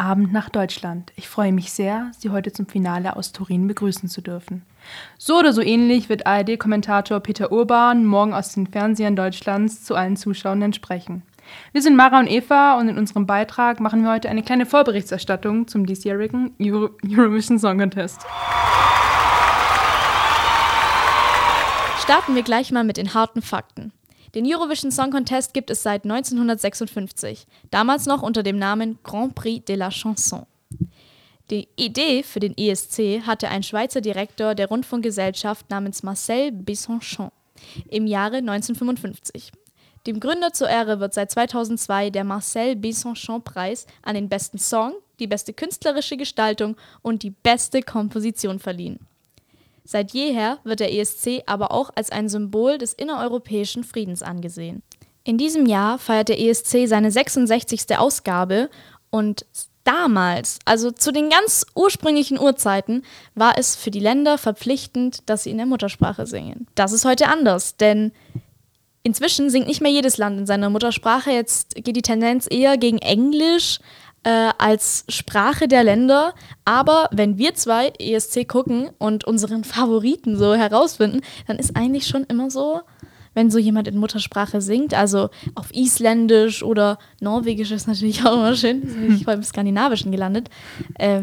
[0.00, 1.12] Abend nach Deutschland.
[1.16, 4.62] Ich freue mich sehr, Sie heute zum Finale aus Turin begrüßen zu dürfen.
[5.18, 10.16] So oder so ähnlich wird ARD-Kommentator Peter Urban morgen aus den Fernsehern Deutschlands zu allen
[10.16, 11.22] Zuschauenden sprechen.
[11.72, 15.68] Wir sind Mara und Eva und in unserem Beitrag machen wir heute eine kleine Vorberichterstattung
[15.68, 18.20] zum diesjährigen Euro Eurovision Song Contest.
[22.02, 23.92] Starten wir gleich mal mit den harten Fakten.
[24.34, 29.64] Den Eurovision Song Contest gibt es seit 1956, damals noch unter dem Namen Grand Prix
[29.64, 30.44] de la Chanson.
[31.50, 37.30] Die Idee für den ESC hatte ein Schweizer Direktor der Rundfunkgesellschaft namens Marcel Besonchon
[37.88, 39.52] im Jahre 1955.
[40.08, 45.28] Dem Gründer zur Ehre wird seit 2002 der Marcel Besonchon-Preis an den besten Song, die
[45.28, 48.98] beste künstlerische Gestaltung und die beste Komposition verliehen.
[49.84, 54.82] Seit jeher wird der ESC aber auch als ein Symbol des innereuropäischen Friedens angesehen.
[55.24, 57.96] In diesem Jahr feiert der ESC seine 66.
[57.98, 58.70] Ausgabe
[59.10, 59.46] und
[59.84, 65.50] damals, also zu den ganz ursprünglichen Urzeiten, war es für die Länder verpflichtend, dass sie
[65.50, 66.66] in der Muttersprache singen.
[66.74, 68.12] Das ist heute anders, denn
[69.02, 71.30] inzwischen singt nicht mehr jedes Land in seiner Muttersprache.
[71.30, 73.78] Jetzt geht die Tendenz eher gegen Englisch,
[74.24, 76.34] äh, als Sprache der Länder.
[76.64, 82.24] Aber wenn wir zwei ESC gucken und unseren Favoriten so herausfinden, dann ist eigentlich schon
[82.24, 82.80] immer so,
[83.34, 88.56] wenn so jemand in Muttersprache singt, also auf Isländisch oder Norwegisch ist natürlich auch immer
[88.56, 90.48] schön, ich war im Skandinavischen gelandet,
[90.98, 91.22] äh,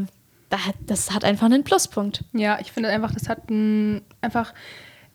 [0.85, 2.25] das hat einfach einen Pluspunkt.
[2.33, 4.53] Ja, ich finde einfach, das hat ein, einfach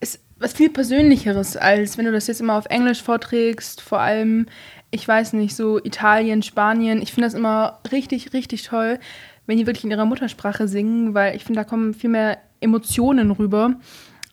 [0.00, 4.46] ist was viel Persönlicheres, als wenn du das jetzt immer auf Englisch vorträgst, vor allem
[4.90, 7.02] ich weiß nicht, so Italien, Spanien.
[7.02, 8.98] Ich finde das immer richtig, richtig toll,
[9.46, 13.30] wenn die wirklich in ihrer Muttersprache singen, weil ich finde, da kommen viel mehr Emotionen
[13.30, 13.74] rüber.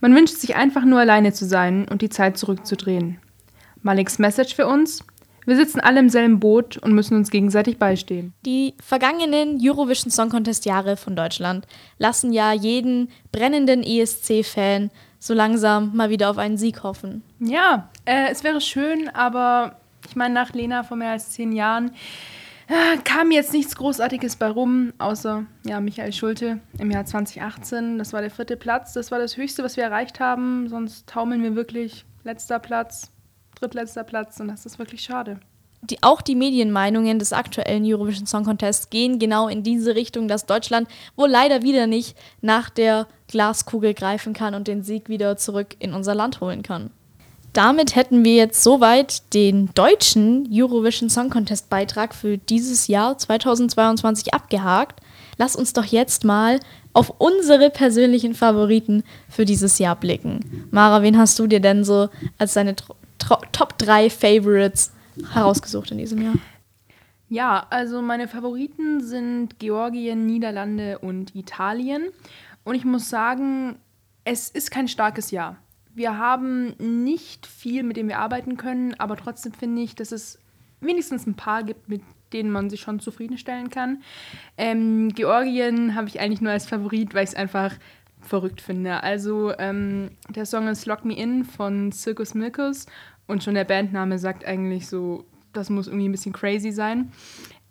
[0.00, 3.18] Man wünscht sich einfach nur alleine zu sein und die Zeit zurückzudrehen.
[3.82, 5.04] Maliks Message für uns?
[5.48, 8.34] Wir sitzen alle im selben Boot und müssen uns gegenseitig beistehen.
[8.44, 11.66] Die vergangenen Eurovision Song Contest Jahre von Deutschland
[11.96, 17.22] lassen ja jeden brennenden ESC-Fan so langsam mal wieder auf einen Sieg hoffen.
[17.40, 21.92] Ja, äh, es wäre schön, aber ich meine, nach Lena vor mehr als zehn Jahren
[22.68, 27.96] äh, kam jetzt nichts Großartiges bei rum, außer ja, Michael Schulte im Jahr 2018.
[27.96, 28.92] Das war der vierte Platz.
[28.92, 30.68] Das war das Höchste, was wir erreicht haben.
[30.68, 33.10] Sonst taumeln wir wirklich letzter Platz
[33.58, 35.40] drittletzter Platz und das ist wirklich schade.
[35.82, 40.44] Die, auch die Medienmeinungen des aktuellen Eurovision Song Contests gehen genau in diese Richtung, dass
[40.44, 45.76] Deutschland wohl leider wieder nicht nach der Glaskugel greifen kann und den Sieg wieder zurück
[45.78, 46.90] in unser Land holen kann.
[47.52, 54.34] Damit hätten wir jetzt soweit den deutschen Eurovision Song Contest Beitrag für dieses Jahr 2022
[54.34, 55.00] abgehakt.
[55.38, 56.60] Lass uns doch jetzt mal
[56.92, 60.66] auf unsere persönlichen Favoriten für dieses Jahr blicken.
[60.70, 62.74] Mara, wen hast du dir denn so als deine
[63.18, 64.92] Top 3 Favorites
[65.32, 66.34] herausgesucht in diesem Jahr?
[67.28, 72.08] Ja, also meine Favoriten sind Georgien, Niederlande und Italien.
[72.64, 73.76] Und ich muss sagen,
[74.24, 75.56] es ist kein starkes Jahr.
[75.94, 80.38] Wir haben nicht viel, mit dem wir arbeiten können, aber trotzdem finde ich, dass es
[80.80, 84.02] wenigstens ein paar gibt, mit denen man sich schon zufriedenstellen kann.
[84.56, 87.74] Ähm, Georgien habe ich eigentlich nur als Favorit, weil ich es einfach
[88.28, 89.02] verrückt finde.
[89.02, 92.86] Also ähm, der Song ist Lock Me In von Circus Mircus
[93.26, 97.10] und schon der Bandname sagt eigentlich so, das muss irgendwie ein bisschen crazy sein.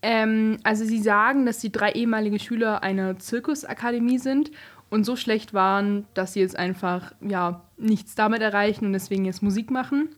[0.01, 4.51] Ähm, also sie sagen, dass sie drei ehemalige Schüler einer Zirkusakademie sind
[4.89, 9.43] und so schlecht waren, dass sie jetzt einfach ja nichts damit erreichen und deswegen jetzt
[9.43, 10.09] Musik machen.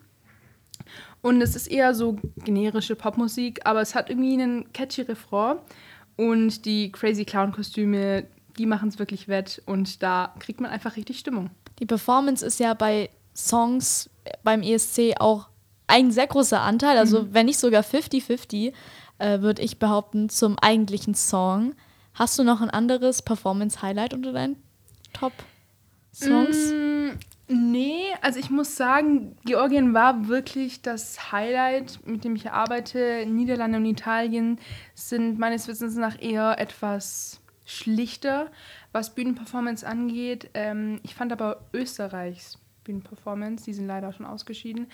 [1.22, 5.58] Und es ist eher so generische Popmusik, aber es hat irgendwie einen catchy Refrain
[6.16, 8.26] und die Crazy Clown Kostüme,
[8.60, 11.50] die machen es wirklich wett und da kriegt man einfach richtig Stimmung.
[11.80, 14.10] Die Performance ist ja bei Songs
[14.44, 15.48] beim ESC auch
[15.88, 17.34] ein sehr großer Anteil, also mhm.
[17.34, 18.74] wenn nicht sogar 50-50,
[19.18, 21.74] äh, würde ich behaupten, zum eigentlichen Song.
[22.14, 24.58] Hast du noch ein anderes Performance-Highlight unter deinen
[25.14, 26.74] Top-Songs?
[26.74, 27.10] Mm,
[27.48, 33.26] nee, also ich muss sagen, Georgien war wirklich das Highlight, mit dem ich arbeite.
[33.26, 34.60] Niederlande und Italien
[34.96, 38.52] sind meines Wissens nach eher etwas schlichter,
[38.92, 40.50] was Bühnenperformance angeht.
[40.54, 44.88] Ähm, ich fand aber Österreichs Bühnenperformance, die sind leider schon ausgeschieden,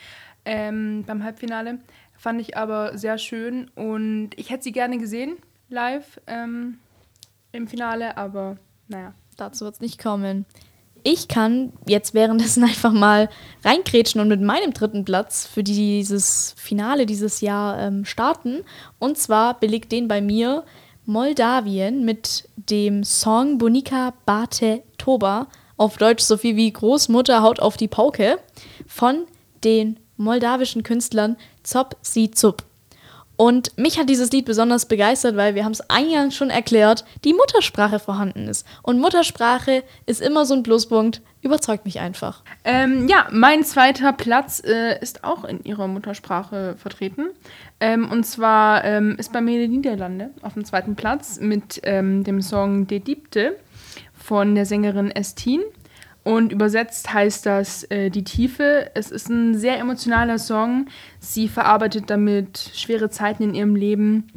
[0.44, 1.80] ähm, beim Halbfinale,
[2.18, 5.38] fand ich aber sehr schön und ich hätte sie gerne gesehen,
[5.70, 6.80] live ähm,
[7.54, 8.58] im Finale, aber
[8.90, 9.14] naja.
[9.38, 10.46] Dazu wird es nicht kommen.
[11.04, 13.30] Ich kann jetzt währenddessen einfach mal
[13.64, 18.64] reinkrätschen und mit meinem dritten Platz für dieses Finale dieses Jahr ähm, starten.
[19.00, 20.66] Und zwar belegt den bei mir
[21.06, 25.48] Moldawien mit dem Song Bonika Bate Toba,
[25.78, 28.40] auf Deutsch so viel wie Großmutter haut auf die Pauke,
[28.88, 29.26] von
[29.64, 32.64] den moldawischen Künstlern Zop Si Zup.
[33.38, 37.34] Und mich hat dieses Lied besonders begeistert, weil wir haben es eingangs schon erklärt, die
[37.34, 38.66] Muttersprache vorhanden ist.
[38.82, 42.44] Und Muttersprache ist immer so ein Pluspunkt, überzeugt mich einfach.
[42.64, 47.28] Ähm, ja, mein zweiter Platz äh, ist auch in ihrer Muttersprache vertreten.
[47.80, 52.24] Ähm, und zwar ähm, ist bei mir die Niederlande auf dem zweiten Platz mit ähm,
[52.24, 53.58] dem Song De Diepte
[54.14, 55.62] von der Sängerin Estin.
[56.26, 58.90] Und übersetzt heißt das äh, Die Tiefe.
[58.96, 60.88] Es ist ein sehr emotionaler Song.
[61.20, 64.28] Sie verarbeitet damit schwere Zeiten in ihrem Leben.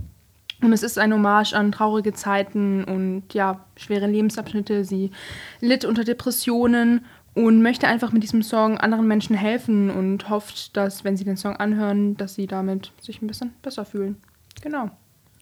[0.61, 4.85] Und es ist ein Hommage an traurige Zeiten und ja, schwere Lebensabschnitte.
[4.85, 5.13] Sie
[5.61, 11.05] litt unter Depressionen und möchte einfach mit diesem Song anderen Menschen helfen und hofft, dass,
[11.05, 14.17] wenn sie den Song anhören, dass sie damit sich ein bisschen besser fühlen.
[14.61, 14.91] Genau.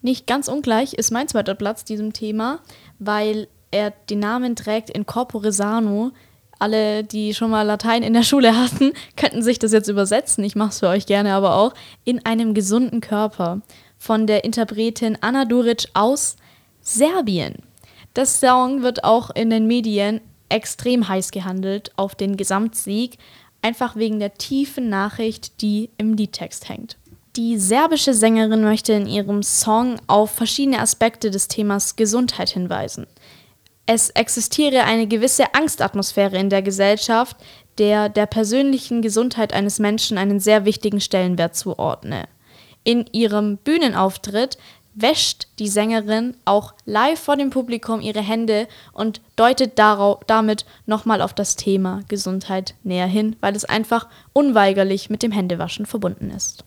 [0.01, 2.59] Nicht ganz ungleich ist mein zweiter Platz diesem Thema,
[2.99, 6.11] weil er den Namen trägt in Corpore Sano.
[6.59, 10.43] Alle, die schon mal Latein in der Schule hatten, könnten sich das jetzt übersetzen.
[10.43, 11.73] Ich mache es für euch gerne aber auch.
[12.03, 13.61] In einem gesunden Körper
[13.97, 16.35] von der Interpretin Anna Duric aus
[16.81, 17.55] Serbien.
[18.13, 23.17] Das Song wird auch in den Medien extrem heiß gehandelt auf den Gesamtsieg,
[23.61, 26.97] einfach wegen der tiefen Nachricht, die im Liedtext hängt.
[27.35, 33.05] Die serbische Sängerin möchte in ihrem Song auf verschiedene Aspekte des Themas Gesundheit hinweisen
[33.87, 37.37] es existiere eine gewisse Angstatmosphäre in der Gesellschaft,
[37.77, 42.27] der der persönlichen Gesundheit eines Menschen einen sehr wichtigen Stellenwert zuordne.
[42.83, 44.57] In ihrem Bühnenauftritt
[44.93, 51.33] wäscht die Sängerin auch live vor dem Publikum ihre Hände und deutet damit nochmal auf
[51.33, 56.65] das Thema Gesundheit näher hin, weil es einfach unweigerlich mit dem Händewaschen verbunden ist.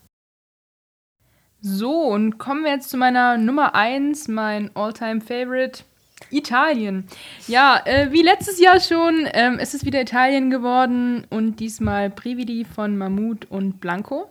[1.59, 5.83] So, und kommen wir jetzt zu meiner Nummer 1, mein Alltime favorite
[6.29, 7.05] Italien.
[7.47, 12.65] Ja, äh, wie letztes Jahr schon, ähm, ist es wieder Italien geworden und diesmal Brividi
[12.65, 14.29] von Mammut und Blanco.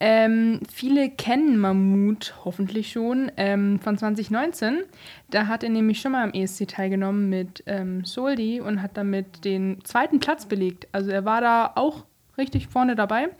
[0.00, 4.84] Ähm, viele kennen Mammut hoffentlich schon ähm, von 2019.
[5.30, 9.44] Da hat er nämlich schon mal am ESC teilgenommen mit ähm, Soldi und hat damit
[9.44, 10.86] den zweiten Platz belegt.
[10.92, 12.04] Also er war da auch
[12.36, 13.30] richtig vorne dabei.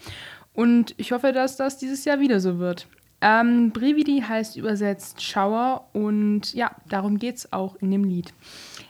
[0.53, 2.89] Und ich hoffe, dass das dieses Jahr wieder so wird.
[3.21, 8.33] Ähm, Brividi heißt übersetzt Schauer und ja, darum geht es auch in dem Lied.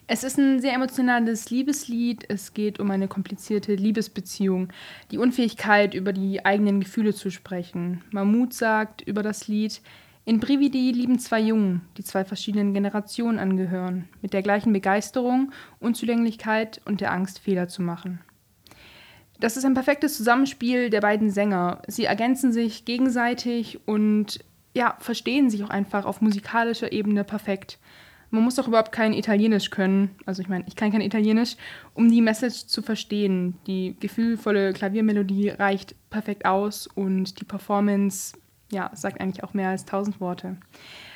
[0.06, 2.24] Es ist ein sehr emotionales Liebeslied.
[2.28, 4.68] Es geht um eine komplizierte Liebesbeziehung,
[5.10, 8.02] die Unfähigkeit, über die eigenen Gefühle zu sprechen.
[8.10, 9.80] Mahmoud sagt über das Lied,
[10.26, 16.82] in Brividi lieben zwei Jungen, die zwei verschiedenen Generationen angehören, mit der gleichen Begeisterung, Unzulänglichkeit
[16.84, 18.20] und der Angst, Fehler zu machen.
[19.40, 21.82] Das ist ein perfektes Zusammenspiel der beiden Sänger.
[21.86, 24.40] Sie ergänzen sich gegenseitig und
[24.74, 27.78] ja, verstehen sich auch einfach auf musikalischer Ebene perfekt.
[28.30, 31.56] Man muss doch überhaupt kein Italienisch können, also ich meine, ich kann kein Italienisch,
[31.94, 33.56] um die Message zu verstehen.
[33.66, 38.36] Die gefühlvolle Klaviermelodie reicht perfekt aus und die Performance,
[38.70, 40.58] ja, sagt eigentlich auch mehr als tausend Worte.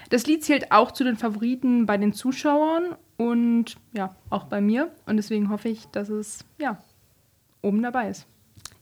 [0.09, 4.91] Das Lied zählt auch zu den Favoriten bei den Zuschauern und ja, auch bei mir.
[5.05, 6.79] Und deswegen hoffe ich, dass es ja
[7.63, 8.27] oben dabei ist.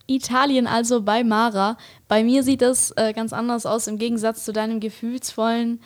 [0.06, 1.76] Italien also bei Mara.
[2.08, 5.80] Bei mir sieht das äh, ganz anders aus im Gegensatz zu deinem gefühlsvollen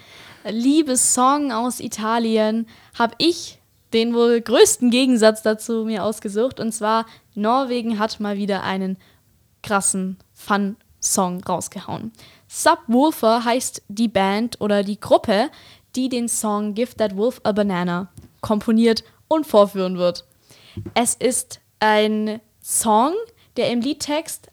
[0.45, 2.67] äh, Liebessong aus Italien.
[2.99, 3.61] Habe ich
[3.93, 6.59] den wohl größten Gegensatz dazu mir ausgesucht.
[6.59, 8.97] Und zwar, Norwegen hat mal wieder einen
[9.63, 12.13] krassen Fun-Song rausgehauen.
[12.49, 15.51] Subwoofer heißt die Band oder die Gruppe,
[15.97, 18.09] die den Song Give That Wolf a Banana
[18.41, 20.25] komponiert und vorführen wird.
[20.95, 23.13] Es ist ein Song,
[23.59, 24.49] der im Liedtext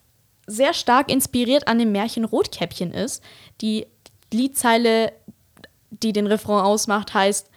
[0.46, 3.24] sehr stark inspiriert an dem Märchen Rotkäppchen ist.
[3.62, 3.88] Die
[4.34, 5.14] Liedzeile,
[5.92, 7.50] die den Refrain ausmacht, heißt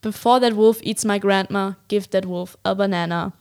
[0.00, 3.32] Before that wolf eats my grandma, give that wolf a banana.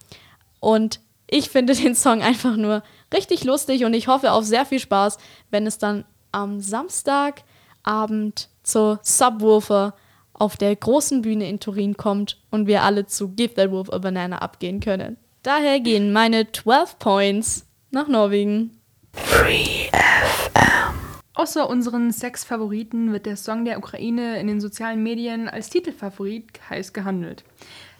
[0.59, 2.83] Und ich finde den Song einfach nur
[3.13, 5.19] richtig lustig und ich hoffe auf sehr viel Spaß,
[5.49, 9.95] wenn es dann am Samstagabend zur Subwoofer
[10.33, 13.99] auf der großen Bühne in Turin kommt und wir alle zu Give That Wolf a
[13.99, 15.15] Banana abgehen können.
[15.47, 18.81] Daher gehen meine 12 Points nach Norwegen.
[19.13, 20.93] Free FM.
[21.35, 26.59] Außer unseren sechs Favoriten wird der Song der Ukraine in den sozialen Medien als Titelfavorit
[26.69, 27.45] heiß gehandelt.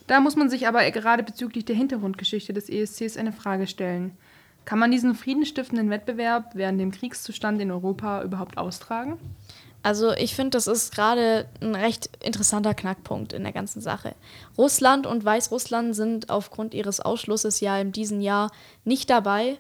[0.08, 4.18] Da muss man sich aber gerade bezüglich der Hintergrundgeschichte des ESCs eine Frage stellen.
[4.66, 9.20] Kann man diesen friedenstiftenden Wettbewerb während dem Kriegszustand in Europa überhaupt austragen?
[9.88, 14.16] Also ich finde, das ist gerade ein recht interessanter Knackpunkt in der ganzen Sache.
[14.58, 18.52] Russland und Weißrussland sind aufgrund ihres Ausschlusses ja in diesem Jahr
[18.84, 19.58] nicht dabei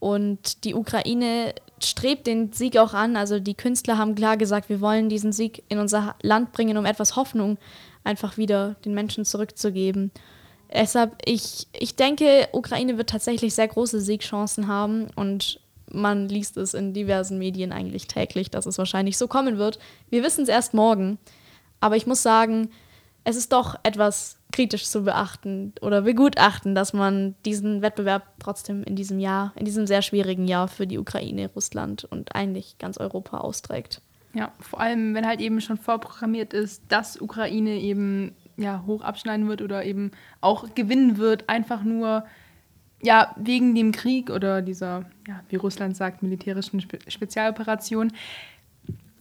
[0.00, 3.14] und die Ukraine strebt den Sieg auch an.
[3.14, 6.84] Also die Künstler haben klar gesagt, wir wollen diesen Sieg in unser Land bringen, um
[6.84, 7.56] etwas Hoffnung
[8.02, 10.10] einfach wieder den Menschen zurückzugeben.
[10.72, 15.60] Deshalb, ich, ich denke, Ukraine wird tatsächlich sehr große Siegchancen haben und
[15.92, 19.78] man liest es in diversen Medien eigentlich täglich, dass es wahrscheinlich so kommen wird.
[20.10, 21.18] Wir wissen es erst morgen.
[21.80, 22.70] Aber ich muss sagen,
[23.24, 28.96] es ist doch etwas kritisch zu beachten oder begutachten, dass man diesen Wettbewerb trotzdem in
[28.96, 33.38] diesem Jahr, in diesem sehr schwierigen Jahr für die Ukraine, Russland und eigentlich ganz Europa
[33.38, 34.00] austrägt.
[34.34, 39.48] Ja, vor allem, wenn halt eben schon vorprogrammiert ist, dass Ukraine eben ja, hoch abschneiden
[39.48, 42.24] wird oder eben auch gewinnen wird, einfach nur
[43.02, 48.12] ja, wegen dem Krieg oder dieser, ja, wie Russland sagt, militärischen Spe Spezialoperation.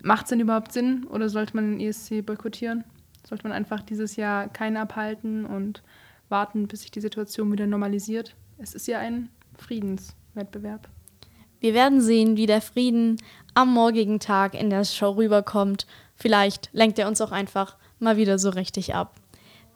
[0.01, 2.83] Macht es denn überhaupt Sinn oder sollte man den ESC boykottieren?
[3.27, 5.83] Sollte man einfach dieses Jahr keinen abhalten und
[6.29, 8.35] warten, bis sich die Situation wieder normalisiert?
[8.57, 10.87] Es ist ja ein Friedenswettbewerb.
[11.59, 13.17] Wir werden sehen, wie der Frieden
[13.53, 15.87] am morgigen Tag in der Show rüberkommt.
[16.15, 19.15] Vielleicht lenkt er uns auch einfach mal wieder so richtig ab.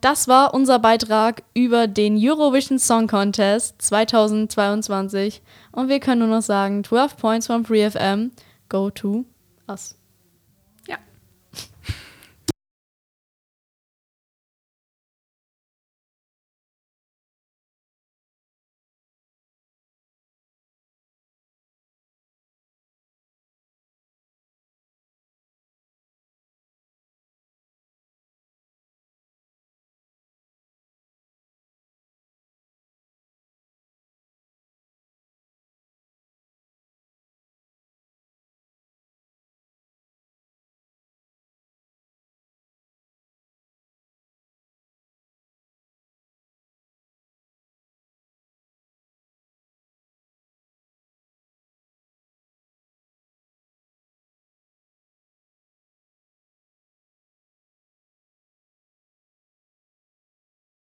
[0.01, 6.41] Das war unser Beitrag über den Eurovision Song Contest 2022 und wir können nur noch
[6.41, 8.31] sagen, 12 points from 3FM,
[8.67, 9.25] go to
[9.67, 10.00] us.